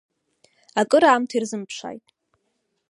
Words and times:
Акыраамҭа 0.81 1.35
ирзымԥшааит. 1.35 2.05